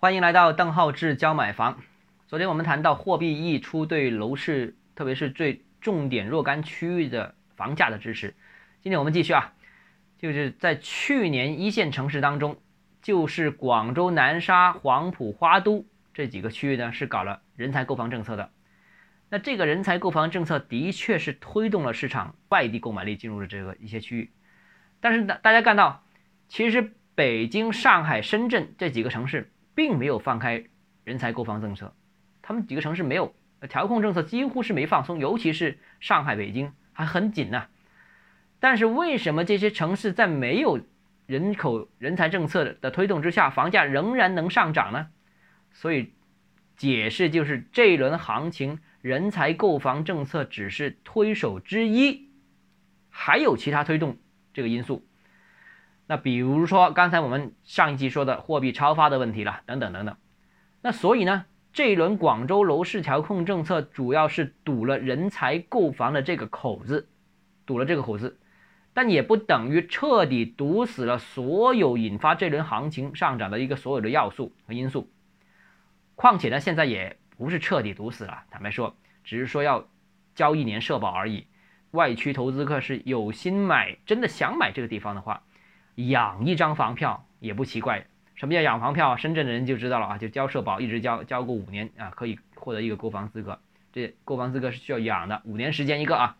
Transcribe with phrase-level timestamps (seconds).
[0.00, 1.82] 欢迎来到邓浩志教买房。
[2.28, 8.32] 昨天我们谈到货币溢出对楼市，特别是最重点若干区域的房价的支持。
[8.80, 9.52] 今天我们继续啊，
[10.16, 12.58] 就是在去年一线城市当中，
[13.02, 15.84] 就是广州、南沙、黄埔、花都
[16.14, 18.52] 这几个区域呢，是搞了人才购房政策的。
[19.30, 24.30] 那这个人才购房政策的确是推动了市场外地购买力进入了这个一些区域，
[25.00, 26.04] 但是大大家看到，
[26.48, 29.50] 其实北京、上海、深圳这几个城市。
[29.78, 30.64] 并没有放开
[31.04, 31.94] 人才购房政策，
[32.42, 33.32] 他们几个城市没有
[33.70, 37.66] 调控政策，几乎是没放松，尤其是上海、北京还很紧呢。
[38.58, 40.80] 但是为什么这些城市在没有
[41.26, 45.10] 人口人才政策的推动之下，房价仍然能上涨呢？
[45.72, 46.10] 所以
[46.76, 52.28] 解释就是这一轮行情人才购房政策只是推手之一，
[53.10, 54.16] 还有其他推动
[54.52, 55.06] 这个因素。
[56.10, 60.16] 那比如说刚才我们上一期说的货币超发的问题了，等等等等。
[60.80, 67.10] 那所以呢，这一轮广州楼市调控政策主要是堵了人才购房的这个口子，
[67.66, 68.40] 堵了这个口子，
[68.94, 75.10] 但也不等于彻底堵死了所有引发这轮行情上涨的一个所有的要素和因素。
[76.14, 79.86] 况且呢，现在也不是彻底堵死了，坦白说，只是说要
[80.34, 81.46] 交一年社保而已。
[81.90, 85.42] 外区投资客是有心买，真的想买这个地方的话。
[86.06, 89.16] 养一张房票也不奇怪，什么叫养房票？
[89.16, 93.58] 深圳的人就知道了啊，就交社保，一直交，交过五年啊，可以获得一个购房资格。
[93.92, 96.36] 这购房资格是需要养的，五年时间一个啊，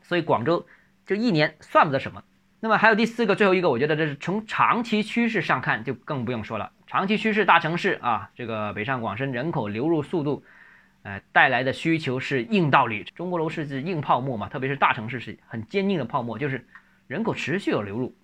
[0.00, 0.66] 所以广州
[1.04, 2.24] 就一年算不得什么。
[2.60, 6.72] 那么还有第四个，最后一个，我觉得这是从长期趋势上看就更不用说了。
[6.86, 10.42] 长期趋势，大城市啊，这个北上广深人口流入速度，
[11.02, 13.04] 呃，带来的需求是硬道理。
[13.04, 16.66] 中国楼市是硬泡沫嘛，特别是大城市是很坚硬的泡沫，就是
[17.06, 18.16] 人口持续有流入。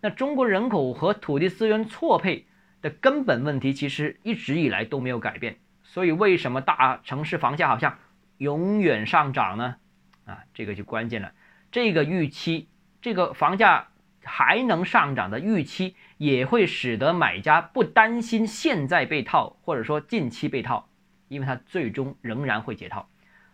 [0.00, 2.46] 那中国人口和土地资源错配
[2.82, 5.58] 的根本问题，其实一直以来都没有改变。
[5.82, 7.98] 所以，为什么大城市房价好像
[8.36, 9.76] 永远上涨呢？
[10.26, 11.32] 啊，这个就关键了。
[11.72, 12.68] 这个预期，
[13.00, 13.88] 这个房价
[14.22, 20.88] 还能上涨的预期，也会使得买家不担心现在被套，或者说近期被套，
[21.28, 23.08] 因为它最终仍然会解套。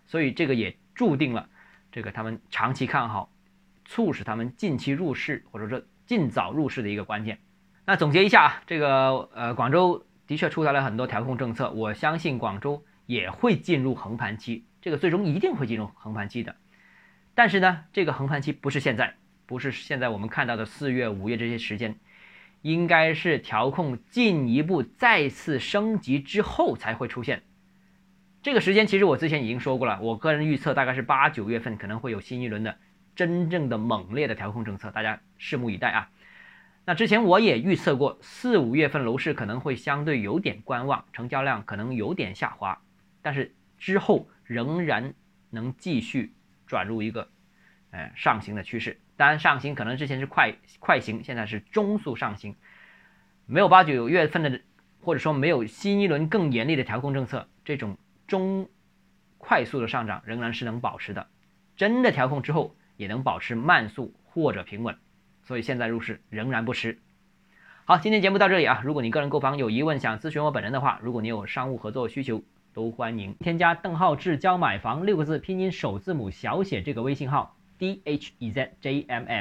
[0.06, 1.48] 所以，这个也注定了
[1.92, 3.30] 这个他们长期看好，
[3.84, 5.80] 促使他们近期入市，或者说。
[6.12, 7.38] 尽早入市的一个关键。
[7.86, 16.54] 那总结一下啊，这个呃，广州的确出台了很多调控政策，我相信广州也会进入横盘期，这个最终一定会进入横盘期的。
[17.34, 19.14] 但是呢，这个横盘期不是现在，
[19.46, 21.96] 不是现在我们看到的四月、五月这些时间，
[22.60, 27.42] 应该是调控进一步再次升级之后才会出现。
[28.42, 32.76] 这个时间其实我之前已经说过了，我个人预测大概是八九月份可能会有新一轮的。
[33.14, 36.10] 真正的猛烈的调控政策，大家拭目以待啊！
[36.84, 42.80] 那之前我也预测过，四五月份楼市可能会相对有点观望，成交量可能有点下滑，
[43.20, 45.14] 但是之后仍然
[45.50, 46.32] 能继续
[46.66, 47.28] 转入一个
[47.90, 48.98] 呃上行的趋势。
[49.16, 52.56] 当然，上行可能之前是快快行，现在是中速上行。
[53.46, 54.60] 没有八九月份的，
[55.02, 58.68] 或者说没有新一轮更严厉的调控政策，这种中
[59.38, 61.28] 快速的上涨仍然是能保持的。
[61.76, 62.74] 真的调控之后。
[63.02, 64.96] 也能保持慢速或者平稳，
[65.42, 67.00] 所以现在入市仍然不迟。
[67.84, 68.80] 好，今天节目到这里啊。
[68.84, 79.32] 如果你个人购房有疑问，想咨询我本人的话，如果你有商务合作需求，都欢迎添加邓浩志教买房六个字拼音首字母小写这个微信号 d h e z j m f